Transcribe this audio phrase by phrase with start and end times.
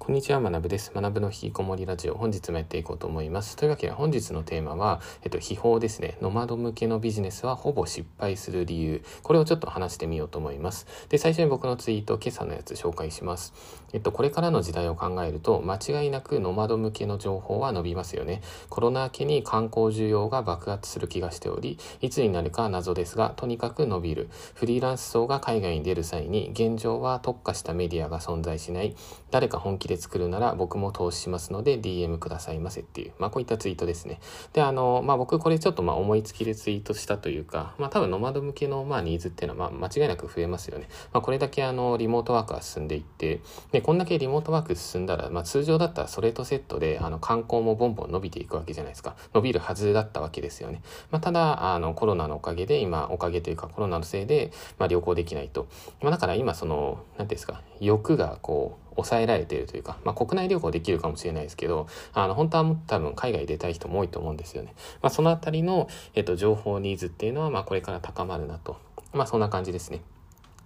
[0.00, 0.92] こんにちは、学部です。
[0.94, 3.54] 学部の引きこもりラジオ、本日もやっていこうと思います。
[3.54, 6.16] というわけで本日のテーマは、えっと、秘宝ですね。
[6.22, 9.04] ノマド向けのビジネスはほぼ失敗する理由。
[9.22, 10.86] これをちょっと話してみようと思います。
[11.10, 13.52] で、最初に僕のツイート、今朝のやつ紹介します。
[13.92, 18.40] えっと、これからの時代を考えると、間違いなくノマド向けの情報は伸びますよね。
[18.70, 24.30] コロナ明けに観光需要が爆発する気がしており、いつになるか謎ですが、とにかく伸びる。
[24.54, 28.96] フリーランス層が海外に出る際に、現状は特化したメディアが存在しない。
[29.30, 34.20] 誰か本気で作るなら僕も投資しますので DM くださいませっていう、まあこういったツイートですね。
[34.52, 40.88] で、あの、まあ僕これちょっとまあ思いつきでツイートしたというか、まあ多分ノマド向けのまあニーズっていうのはまあ間違いなく増えますよね。
[41.12, 43.40] まあこれだけあのリモートワークが進んでいって、
[43.72, 49.16] で、こんだけリモートワーク進んだら、まあ通常だったらそれとセットであの観光もボンボン伸びていくわけじゃないですか。
[49.34, 50.82] 伸びるはずだったわけですよね。
[51.10, 55.66] まあただ、あのコロナのおかげで今、おかげというかコロナのせいで、まあ旅行できないと。
[56.02, 64.74] まあだから今その、何ていうんですか、欲がこう、抑えられているというか、まあ、国内旅行できるかもしれないですけど、あの、本当は多分海外出たい人も多いと思うんですよね。
[65.02, 68.76] まあ、そのあたりの、えっと、情報ニーズっていうのは、まあ、これから高まるなと。
[69.12, 70.02] まあ、そんな感じですね。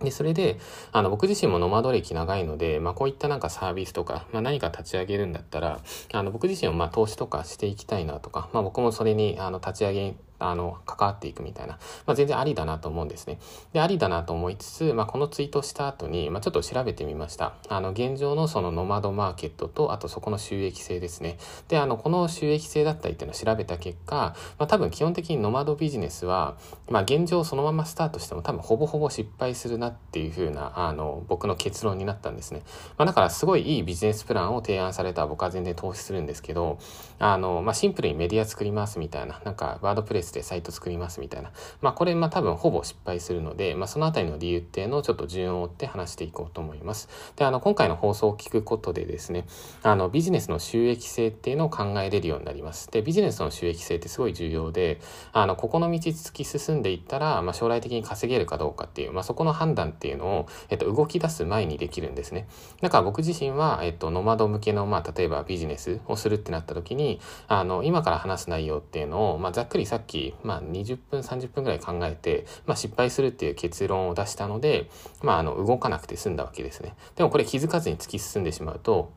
[0.01, 0.59] で、それで、
[0.93, 5.81] あの、僕自身もノマド歴長いので、まあ、こういったなんかサービスとか、まあ、何か立ち上げるんだったら、
[6.13, 10.17] あの、僕自身もまあ、投資とかしていきたいなとか、まあ、僕もそれに、あの、立ち上げ
[10.50, 13.39] あの、関わっていくみたいな、まあ、全然ありだなと思うんですね。
[13.73, 17.55] で、ありだなと思いつつ、まあ、このツイートした後に、まあ、ちょっと調べてみました。
[17.69, 21.39] あの、現状のそのノマドマーケットと、あとそこの収益性ですね。
[21.69, 26.56] で、あの、この収益性だったりっていうのを調べた結果、まあ、多分基本的にノマドビジネスは、
[26.91, 32.62] まあ、現状そのままスタートしても多分ほぼほぼ失敗するなっていう風な、あの、僕の結論になったんですね。
[32.98, 36.79] まあ、だからすごいいいビジネスプランを提案された僕は全然投資するんですけど、
[37.19, 41.51] あの、まあ、シンプルにメディア作りますみたいな、なんか、ワードプレスでサイト作りますみたいな。
[41.81, 47.09] まあこれまあ多分ほぼ失敗するので、まあそのあたりの理由っていうのをちょっと順を追って話していこうと思います。
[47.37, 49.47] で、あの今回の放送を聞くことでですね、
[49.83, 52.91] あのビジネスの収益性っていうのを考えれるようになります。
[52.91, 55.01] で、ビジネスの収益性ってすごい重要で、
[55.33, 62.47] あのここの道突き進んでいったら、まあ将来的に稼げるかどうかっていう、まあそこの判断っていうのを、えっと動き出す前にできるんですね。
[62.81, 74.89] だから僕自身は、えっとノマド向けの、まあ例えばビジネスをするってなった時に、あの今から話す内容っていうのを、まあざっくりさっき、まあ20分、30分ぐらい考えて、まあ、失敗するっていう結論を出したので、
[75.23, 76.95] まあ、あの動かなくて済んだわけですね。
[77.17, 79.13] でもこれ気づかずに突き進んでしまうと、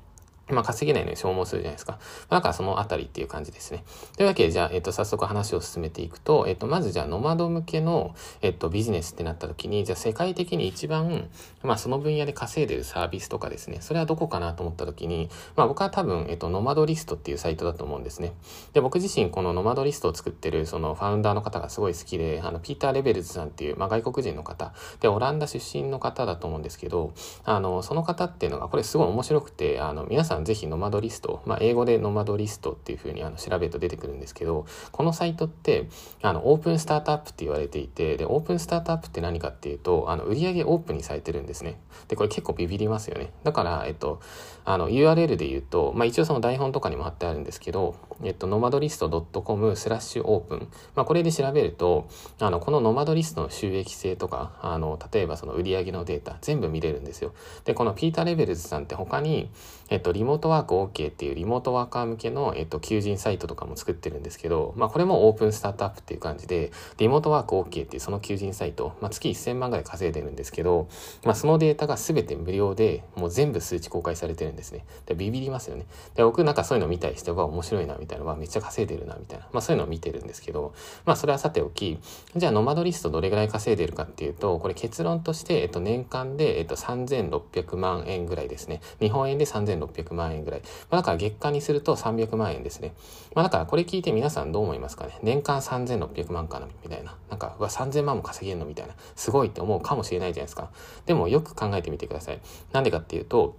[0.50, 2.00] まあ、稼げないのに消耗するじゃないですか。
[2.30, 3.84] だからそのあたりっていう感じですね。
[4.16, 11.30] というわけで、じゃあ、えっと、早速話を進めていくと、えっと、まずじゃあ、ノマド向けの、えっと、ビジネスってなった時に、じゃあ、世界的に一番、
[11.64, 18.34] まあ、その分野で稼いでるサービスとかですね、それはどこかなと思った時に、まあ、僕は多分、えっと、ノマドリストっていうサイトだと思うんですね。
[18.74, 35.90] で、僕自身、このノマドリストを作ってる、その、ファウンダーの方がすごい好きで、あの、ピーター・レベルズさんっていう、まあ、外国人の方、で、オランダ出身の方だと思うんですけど、あの、その方っていうのが、これすごい面白くて、あの、皆さんぜひノマドリストスト、まあ、英語でノマドリストっていうふうにあの調べると出てくるんですけど、このサイトって
[36.22, 41.80] あのオープンスタートアップって言われていて、で、オープンスタートアップって何かっていうと、あの売上オープンにされてるんですね。
[42.08, 43.32] で、これ結構ビビりますよね。
[43.44, 44.22] だから、えっと、
[44.64, 50.68] あの URL で言うと、まあ、一応その台本とかにも貼ってあるんですけど、えっと、ノマドリスト .com スラッシュオープン。
[50.96, 52.08] まあ、これで調べると、
[52.40, 57.34] あの、このノマドリストの収益性とか、あの、例えばその売上のデータ、全部見れるんですよ。
[57.66, 59.50] で、このピーター・レベルズさんって他に、
[59.90, 70.90] えっと、リモートワーク OK っていうリモートワーカー向けの、えっと、求人サイトとかも作ってるんですけど、まあ、これもオープンスタートアップっていう感じで、リモートワーク OK っていうその求人サイト、まあ、月1000万ぐらい稼いでるんですけど、
[71.24, 74.86] まあ、そのデータが全て無料で、もう全部数値公開されてるんですね。
[75.06, 75.86] で、ビビりますよね。
[76.16, 79.48] で、僕なんかそういうの見たりして、わ、面白いな、みたいな、わ、めっちゃ稼いでるな、みたいな。
[79.54, 80.74] まあ、そういうのを見てるんですけど、
[81.06, 81.98] まあ、それはさておき、
[82.36, 88.82] じゃあ、ノマドリストどれぐらい稼いでるかっていうと、これ結論として、えっと、年間で、えっと、3600万円ぐらいですね。
[89.00, 90.62] 日本円で3600万円万円ぐらい。
[90.90, 92.94] まあ、だから月間にすると300万円ですね。
[93.36, 95.18] まあ、だからこれ聞いて皆さんどう思いますかね。
[95.24, 97.16] 年間3600万かなみたいな。
[97.30, 98.96] なんか、うわ、3000万も稼げるのみたいな。
[99.16, 100.70] すごいって思うかもしれないじゃないですか。
[101.06, 102.40] でもよく考えてみてください。
[102.74, 103.56] なんでかっていうと、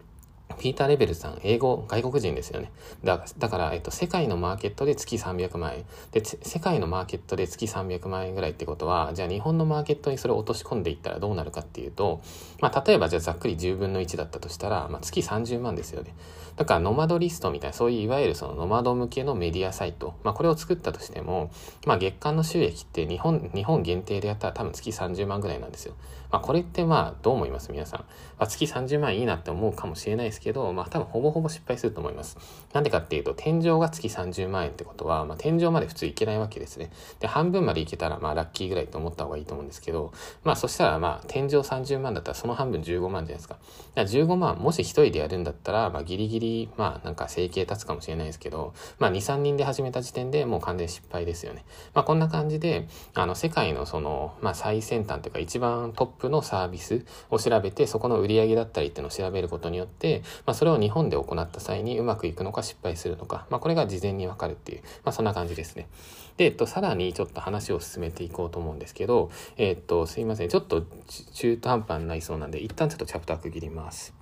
[0.57, 2.73] ピーター・レベルさん、英語、外国人ですよね。
[3.05, 5.85] だだから、えっと、世界のマーケットで月300万円。
[6.11, 12.23] で、世界のマーケットで月300万円ぐらいってことは、じゃあ日本のマーケットにそれを落とし込んでいったらどうなるかっていうと、
[12.61, 16.15] まあ、例えばじゃあざっくり10分の1だったとしたら、まあ、月30万ですよね。
[16.57, 21.51] だから、ノマドリストみたいな、そういういわゆるそのノマド向けのメディアサイト、まあ、これを作ったとしても、
[21.87, 25.95] まあ、月間の収益って日本、日本限定でやったら多分月30万ぐらいなんですよ。
[26.33, 27.71] まあ、これってまあ、どう思います？
[27.71, 28.05] 皆さん。
[28.39, 32.39] あ、月30万いいなって思うかもしれないですですけど、まあ多分ほぼほぼ失敗すると思います。
[32.73, 36.91] なんでかっていうと、天井が月30万円ってことは、まあ天井まで普通いけないわけですね。
[37.19, 40.13] で、半分までいけたらまあラッキーぐらいと思った方がいいと思うんですけど、
[40.45, 43.55] まあそしたらまあ天井30万だったらその半分15万じゃないですか。
[43.55, 43.63] だか
[43.97, 51.65] ら15万、もし一人でやるんだったら、まあギリギリ、まあなんか生計立つかもしれないですけど、まあ2、3人で始めた時点でもう完全失敗ですよね。
[51.95, 65.89] まあこんな感じで、あの世界のその、まあ最先端というか一番トップのサービスを調べて、そこの売り上げだったりっていうのを調べることによって、まあそれを日本で行った際にうまくいくのか失敗するのか、まあこれが事前にわかるっていう、まあそんな感じですね。
[66.37, 70.49] で、えっと、さらにちょっと話を進めていこうと思うんですけど、えっと、すいません。
[70.49, 70.85] ちょっと
[71.35, 74.18] 中途半端になりそうなんで、一旦ちょっとチャプター区切ります。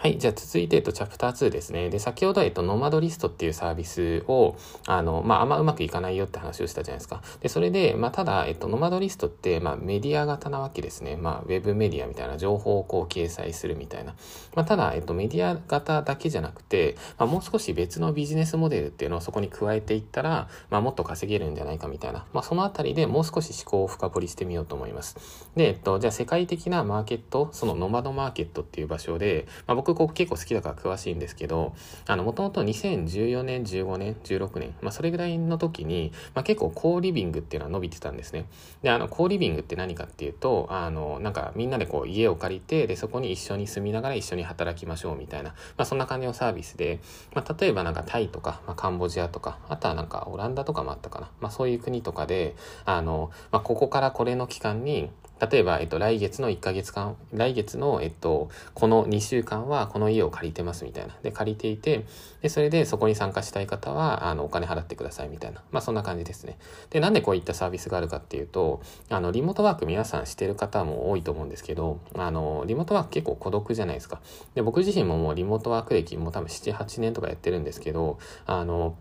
[0.00, 0.16] はい。
[0.16, 1.90] じゃあ続いて、えっと、チャプター2ですね。
[1.90, 4.54] で、先ほど、えっと、ノマドリストっていうサービスを、
[4.86, 7.20] あの、まあ、あんまうまくいかないよって話をしたじゃないですか。
[7.40, 11.16] で、それで、まあ、ただ、えっと、ノマドリストって、まあ、メディア型なわけですね。
[11.16, 14.14] まあ、ウェブメディアみたいな情報をこう掲載するみたいな。
[14.54, 22.24] まあ、ただ、えっと、メディア型だけじゃなくて、まあ、もう少し別のビジネスモデルっていうのをそこに加えていったら、まあ、もっと稼げるんじゃないかみたいな。
[22.32, 25.16] まあ、そのあたりでもう少し思考を深掘りしてみようと思います。
[25.56, 31.74] で、えっと、じゃあ世界的なマーケット、そのノマドマーケットっていう場所で、まあ、僕ここ結構好きだから詳しいんですけど、
[32.06, 38.46] あの、もともと2014年、15年、16年、まあ、それぐらいの時に、まあ、結構コーリビングっていうのは伸びてたんですね。
[38.82, 47.00] で、あの、コーリビングって何かっていうと、あの、なんかみんなでこう家を借りて、で、そこに一緒に住みながら一緒に働きましょうみたいな、まあ、そんな感じのサービスで、
[47.34, 51.30] まあ、例えばなんかタイとか、まあ、カンボジアとか、あとはなんかオランダとかもあったかな。
[51.40, 61.16] まあ、そういう国とかで、あの、まあ、ここからこれの期間に、例えば、えっと、来月の1ヶ月間、来月の、えっと、この2週間はこの家を借りてますみたいな。
[61.22, 62.04] で、借りていて、
[62.42, 65.62] で、それでそこに参加したい方は、あの、お金払ってくださいみたいな。
[65.70, 66.58] まあ、そんな感じですね。
[66.90, 74.20] で、なんでこういったサービスがあるかっていうと、あの、リモートワーク皆さんしてる方も多いと思うんですけど、あの、リモートワーク結構孤独じゃないですか。
[74.54, 78.96] で、僕自身ももうリモートワーク歴も多分7、8年とかやってるんですけど、あの、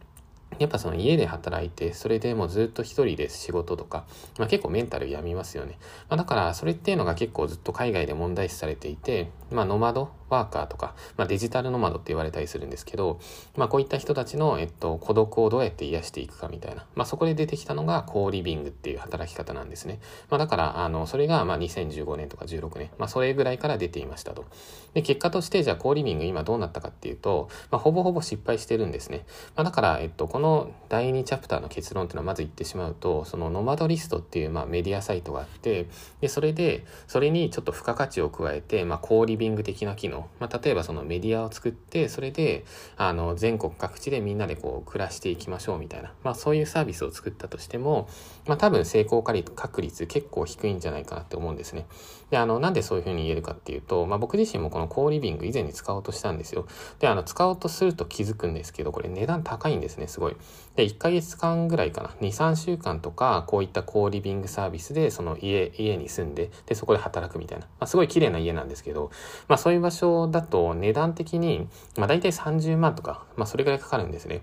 [0.60, 4.06] やっぱその家で働いて、それでもうずっと一人で仕事とか、
[4.40, 5.78] まあ、結構メンタル病みますよね。
[6.10, 13.20] まあ、だからそれっていうのが結構ずっと海外で問題視されていて、まあノマドワーカーとか、まあデジタルノマドって言われたりするんですけど、
[13.56, 20.00] まあこういった人たちの、えっと、孤独をどうやって癒していくかみたいな、まあそこで出てきたのがコーリビングっていう働き方なんですね。
[20.30, 24.46] まあだから、あの、それがまあ2015年とか16年、まあそれぐらいから出ていましたと。
[24.94, 29.26] で、結果としてじゃあコーリビング今どうなったかっていうと、まあほぼほぼ失敗してるんですね。
[29.56, 35.88] まあだから、えっと、この第2チャプターの結論っていうのはまず言ってしまうと、そのノマドリストっていうまメディアサイトがあって、
[36.22, 42.66] で、それで、それにちょっと付加価値を加えて、まあコーリビング的な機能の、まあ、例えばそのメディアを作って、それで、
[42.98, 48.10] あの、全国各地でみんなでこう、暮らしていきましょうみたいな、まあ、そういうサービスを作ったとしても、
[48.46, 51.86] まあ、多分成功確率結構低いんじゃないかなって思うんですね。
[52.30, 56.68] で、あの、なんでそういうふうに言えるかっていうと、まあ、僕自身もこのコーリビング以前に使おうとしたんですよ。
[57.00, 60.36] で、あの、使おうとすると気づくんですけど、これ値段高いんですね、すごい。
[60.76, 67.66] で、1ヶ月間ぐらいかな、2、3週間とか、こういったコーリビングサービスで、その家、家に住んで、で、そこで働くみたいな。
[67.66, 69.10] まあ、すごい綺麗な家なんですけど、
[69.48, 71.68] まあ、そういう場所だと値段的に、
[71.98, 74.42] まあ、大体30万とか、まあ、それぐらいかかるんですね。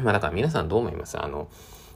[0.00, 1.22] まあ、だから皆さんどう思います？
[1.22, 1.48] あの、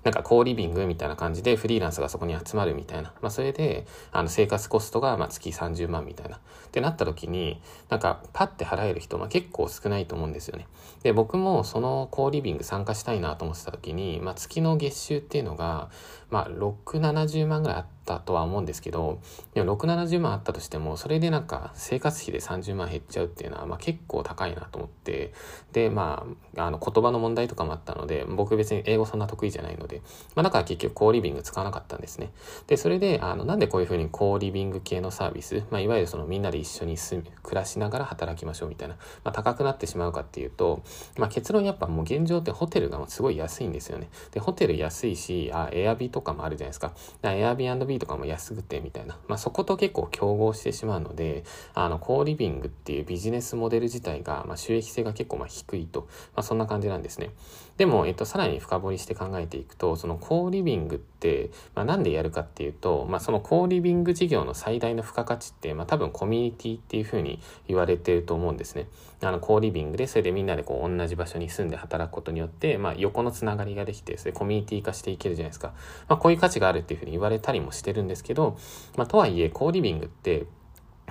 [0.04, 3.12] なんかコーリビングみたいな感じでフリーランスがそこに集まるみたいな。
[3.22, 6.36] まあそれで、あの生活コストがま月30万みたいな。
[6.36, 6.40] っ
[6.70, 10.68] てなった時に、なんかパッて払える人、まあ結構少ないと思うんですよね。
[11.02, 15.88] で、僕もそのコーリビング参加したいなと思ってた時に、まあ月の月収っていうのが、
[16.30, 19.20] まあ6、70万ぐらいあったとは思うんですけど、
[19.54, 25.32] でも6、70万あったとしても、それでなんか生活費で30万減っちゃうっていうのは、まあ結構高いなと思って、
[25.72, 30.02] で、まあ、あの言葉の問題とかもあったので、僕別に英語そんな得意じゃないので、
[30.34, 32.32] まあだから結局コーリビング使わなかったんですね。
[32.66, 40.82] で、それで、あの、なんでこういうふうにコーリビング系のサービス、まあいわゆるそのみんなで一緒に住み、暮らしながら働きましょうみたいな、まあ高くなってしまうかっていうと、
[41.18, 44.08] まあ結論やっぱもう現状ってホテルがすごい安いんですよね。
[44.32, 46.94] で、ホテル安いし、あ、エアビとかもあるじゃないですか。
[47.22, 49.18] エアビーとかも安くてみたいな。
[49.28, 51.44] まあそこと結構競合してしまうので、
[51.74, 57.32] あの、コーリビングっていうビジネスモデル自体が、まあ収益性が結構まあ低いと、まあそんな感じなんですね。
[57.76, 68.86] でも、えっと、さらに深掘りして考えていくと、そのコーリビングって、まあ、なんでやるかっていうと、まあ、そのコーリビング事業の最大の付加価値って、まあ、多分コミュニティっていうふうに言われてると思うんですね。
[69.22, 75.72] あの、コーリビングで、それでみんなでこう、同じ場所に住んで働くことによって、まあ、横のつながりができて、それコミュニティ化していけるじゃないですか。
[76.08, 78.58] まあ、こういう価値があるっていうふうに言われたりもしてるんですけど、
[78.96, 80.46] まあ、とはいえ、コーリビングって、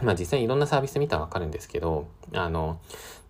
[0.02, 2.80] まあ実際いろんなサービス見たらわかるんですけど、あの、なんてい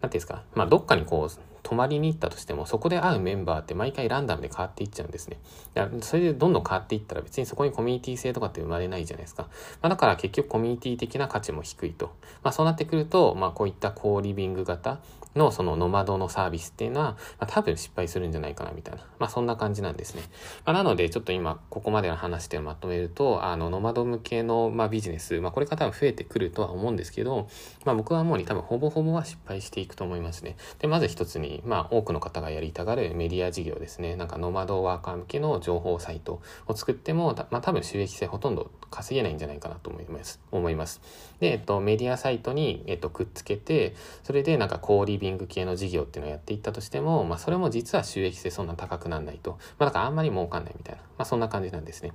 [0.04, 5.40] うんですか、まあどっかにこう、泊まりに行ったとしても、そこで会うメンバーって毎回ランダムで変わっていっちゃうんですね。
[5.74, 9.48] だからそれでどんどん変わっていったら別にそこにコミュニティ性とかって生まれないじゃないですか。
[9.82, 12.14] まあ、だから結局コミュニティ的な価値も低いと。
[12.44, 15.00] まあ、そうなってくると、まあ、こういったコーリビング型
[15.36, 19.02] のそのノマドのサービスっていうのは、まあ、多分失敗するんじゃないかなみたいな。
[19.20, 20.24] まあ、そんな感じなんですね。
[20.66, 27.48] まあ、なので、ちょっと今、ここまでの話でまとめると、あの、ノマド向けの、まあ、ビジネス、まあ、これから多分増えてくるとは思うんですけど、
[27.84, 30.56] まあ、僕はもうに多分ほぼほぼは失敗していくと思いますね。
[30.80, 34.16] で、まず一つに、まあ、多くの方がやりたがるメディア事業ですね。
[34.16, 40.40] なんか、ノマドワーカー向けの情報サイトを作っても、まあ、多分収益性ほとんど稼げないんじゃないかなと思います。
[40.52, 41.02] 思います。
[41.40, 44.80] で、えっと、メディアサイトに、えっと、くっつけて、それでなんか
[45.26, 49.58] リビング系の事業っていうのをやっていったとしても、まあ、それも実は収益性そんな高くならないと。
[49.80, 51.02] まあ、だからあんまり儲かんないみたいな。
[51.02, 52.14] まあ、そんな感じなんですね。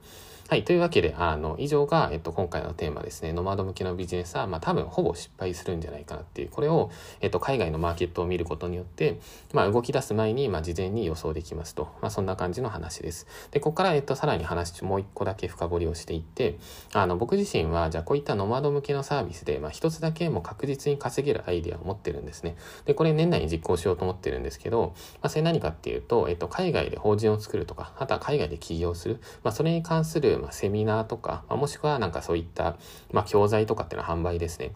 [0.50, 0.64] はい。
[0.64, 3.32] というわけで、あの、以上が、えっと、今回のテーマですね。
[3.32, 6.90] ノマド向けのビジネスは、まあ、多分、ほぼ失敗するんじゃないかなっていう、これを、
[7.20, 9.20] えっと、海外のマーケットを見ることによって、
[9.52, 11.84] まあ、動き出す前に、まあ、事前に予想できますと。
[12.02, 13.28] まあ、そんな感じの話です。
[13.52, 16.58] で、ここから、えっと、さらに話、もう一個だけ深掘りをしていって、
[16.94, 22.56] あの、僕自身は、じゃあ、こういったノマド向けのサービスで、まあ、一つだけも確実に稼げるアイデアを持ってるんですね。
[22.86, 24.92] で、これ年内に実行しようと思ってるんですけど、
[25.22, 32.76] まあ、それ何かっていうと、えっと、海外で法人を作るとか、あとは海外で起業する、まあ、それに関する、まあ、セミナーとか、まあ、もしくはなんかそういった、
[33.10, 34.72] まあ、教材とかっていうのは販売ですね。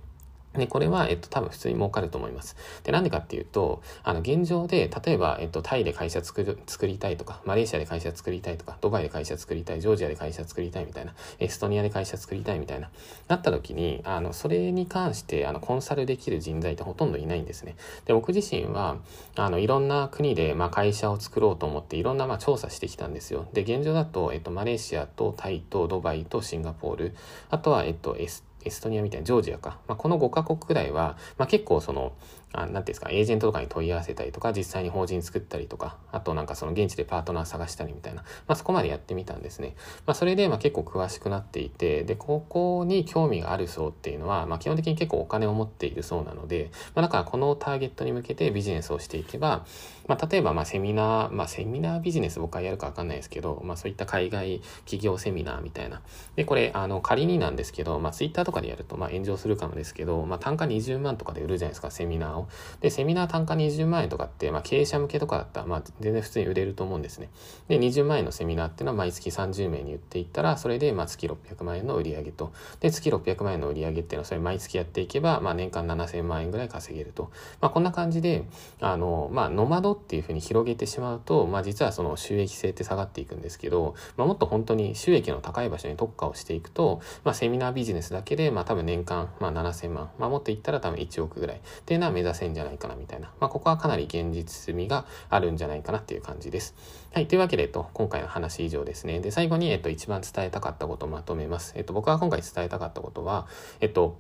[0.57, 2.57] で、これは、えっと、多分普通に儲かると思います。
[2.85, 12.91] で、なんでかっていうと、あの、現状で、例えば、えっと、タイで会社作る、作りたいとか、マレーシアで会社作りたいとか、ドバイで会社作りたい、ジョージアで会社作りたいみたいな、エストニアで会社作りたいみたいな、
[13.29, 17.77] なった時に、あの、それに関して、あの、コンサルできる人材ってほとんどいないんですね。
[18.05, 18.99] で、僕自身は、
[19.37, 23.47] あの、いろんな国で、まあ、会社を作ろうと思って、いろんな、まあ、調査してきたんですよ。
[23.53, 27.15] で、現状だと、えっと、マレーシアとタイとドバイとシンガポール、
[27.51, 32.13] あとは、えっと、エスエストニアみたいなジョージアか、まあ、この5カ国くらいは、まあ、結構その
[32.57, 39.75] あなんていうんですか、エージェントとかに問い合わせたりとか、実際に法人作ったりとか、あとなんかその現地でパートナー探したりみたいな、まあそこまでやってみたんですね。
[40.07, 49.67] まあそれでまあ結構詳しくなっていて、で、ここに興味がある層っていうのは、まあ基本的に結構お金を持っている層なので、まあだからこのターゲットに向けてビジネスをしていけば、
[50.07, 56.03] まあ例えばまあセミナー、まあセミナービジネス僕はやるかわかんないですけど、まあそういった海外企業セミナーみたいな。
[56.37, 62.44] で、これ、あの仮になんですけど、まあツイッターとかでやるとまあ炎上するかもですけど、まあ単価20万とかで売るじゃないですか、セミナーを。
[62.81, 67.31] で、セミナー単価20万円とかって、まあ、経営者向けとかだったら、まあ、全然普通に売れると思うんですね。
[67.69, 72.53] で、20万円のセミナーっていうのは毎月30名に売っていったら、それで、まあ、月600万円の売り上げと。
[72.81, 77.31] で、月600万円の売り上げっていうのは、それ毎月やっていけば、まあ、年間7000万円ぐらい稼げると。
[77.61, 78.45] まあ、こんな感じで、
[78.81, 93.33] あの、まあ、ノマドっていうふうに広げてしまうと、まあ、実はその収益性って下がっていくんですけど、まあ、もっと本当に収益の高い場所に特化をしていくと、まあ、セミナービジネスだけで、まあ、多分年間、まあ、7000万、まあ、もっといったら多分1億ぐらいっていうのは目指せんじゃないかなみたいな。
[93.41, 96.75] まあ、ここはかなり現実味があるんじゃないかなっていう感じです。
[97.13, 97.27] はい。
[97.27, 99.21] というわけで、えっと、今回の話以上ですね。
[99.21, 101.75] で、最後に、えっと、一番伝えたかったことをまとめます。
[101.77, 103.47] えっと、僕が今回伝えたかったことは、
[103.81, 104.19] えっと、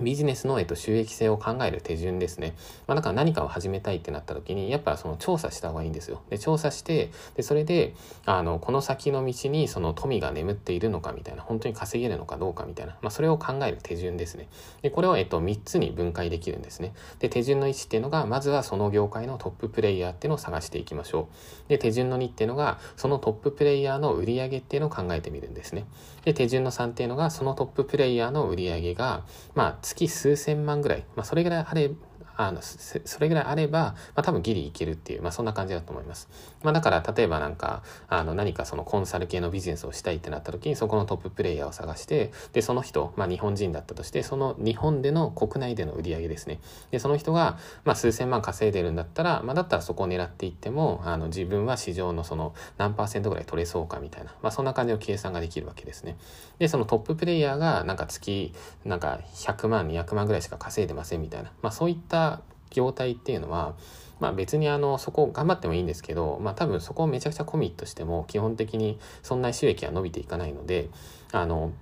[0.00, 2.54] ビジネスの、えっと、収益性を考える手順ですね。
[2.86, 6.22] まあ、だか何かを始めたいってなった時に、やっぱその調査した方がいいんですよ。
[6.30, 14.48] で、調査して、で、それで、あの、この先の道にその富が眠っているのかみたいな、本当に稼げるのかどうかみたいな、まあ、それを考える手順ですね。
[14.82, 16.92] で、これを、えっと、3つに分解できるんですね。
[17.18, 21.28] で、手順の1っていうのが、まずはその業界のトッププレイヤーっていうのを探していきましょ
[21.66, 21.68] う。
[21.70, 25.86] で、手順の2っていうのが、そのトッププレイヤーの売り上げっていうのを考えてみるんですね。
[26.24, 31.90] で、手順の3っていうのが、そのトッププレイヤーの売り上げが、まあ、月数千万ぐらい、まあ、それぐらいあれ
[32.38, 36.28] あの、それぐらいあれば、まあ多分ギリいけるっていう、まあそんな感じだと思います。
[36.62, 46.60] まあだから例えばなんか、あの何かそのコンサル系のビジネスをしたいってなった時にそこのトッププレイヤーを探して、で、その人、まあ日本人だったとして、その日本での国内での売り上げですね。
[46.92, 56.16] で、その人が、まあ数千万稼いでるんだったら、まあだったらそこを狙っていっても、あの自分は市場のその何パーセントぐらい取れそうかみたいな、まあそんな感じの計算ができるわけですね。
[56.60, 58.52] で、そのトッププレイヤーがなんか月、
[58.84, 62.27] なんか100万、200万ぐらいしか稼いでませんみたいな、まあそういった
[62.70, 63.74] 業態っていうのは、
[64.20, 70.88] まあ別にあの、そこ頑張ってもいいんですけど、まあ多分そこをめちゃくちゃコミットしても、基本的にそんな収益は伸びていかないので、
[71.32, 71.72] あの、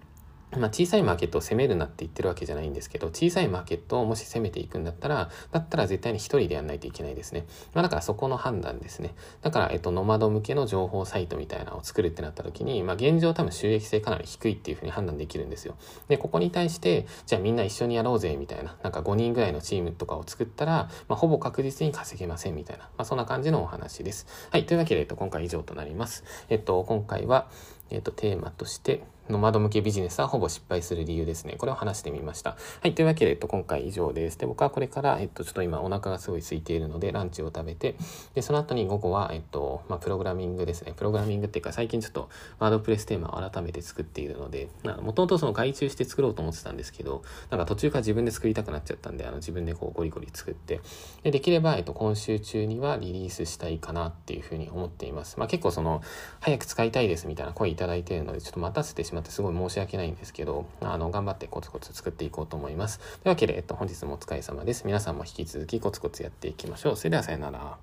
[0.57, 7.47] まあ、小さいマーケットを攻めるなって言ってるわけじゃないんですけど、小さいマーケットをもし攻めていくんだったら、だったら絶対に一人でやんないといけないですね。
[7.75, 9.15] まあ、だからそこの判断ですね。
[9.43, 15.77] だから、えっと、ノマド向けの情報サイトみたいなのを作るってなった時に、まあ、現状多分収益性かなり低いっていうふうに判断できるんですよ。
[16.09, 24.27] で、ここに対して、じゃあみんな一緒にやろうぜ、みたいな、なんか5人ぐらいのチームとかを作ったら、まあ、ほぼ確実に稼げません、みたいな、まあ、そんな感じのお話です。
[24.51, 26.25] はい、というわけで、えっと、今回以上となります。
[26.49, 27.49] えっと、今回は、
[27.91, 31.56] えっと、テーマとして、ノマド向けビジネスはほぼ失敗する理由ですね。
[31.59, 32.56] これを話してみました。
[32.83, 32.95] はい。
[32.95, 34.38] というわけで、えっと、今回以上です。
[34.38, 37.97] で、僕はこれから、えっと、ちょっと今お腹がすごい空いているので、ランチを食べて、
[38.35, 40.92] で、その後に午後は、えっと、まあ、プログラミングですね。
[40.97, 42.28] プログラミングっていうか、最近ちょっと、
[42.59, 44.68] ワードプレステーマを改めて作っているので、
[45.02, 50.80] もともとその外注して作ろうと思ってたんですけど、なんか途中から自分で作りたくなっちゃったんで、あの、自分でこう、ゴリゴリ作って、
[51.23, 55.38] で、できれば、えっと、今週中にはリリースしたいかなっていうふうに思っています。
[55.38, 56.02] まあ、結構その、
[56.40, 62.99] 早く使いたいですみたいな声いただいているので、ちょっと待たせてしままってすごい申し訳ないんですけど、あの、頑張ってコツコツ作っていこうと思います。
[62.99, 64.87] というわけで、えっと、本日もお疲れ様です。
[64.87, 66.96] 皆さんも引き続きコツコツやっていきましょう。
[66.96, 67.76] それではさよなら。